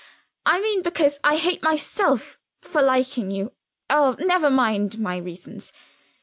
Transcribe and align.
I 0.47 0.59
mean 0.59 0.81
because 0.81 1.19
I 1.23 1.35
hate 1.35 1.61
myself 1.61 2.39
for 2.59 2.81
liking 2.81 3.29
you. 3.29 3.51
Oh, 3.87 4.15
never 4.17 4.49
mind 4.49 4.97
my 4.97 5.17
reasons. 5.17 5.73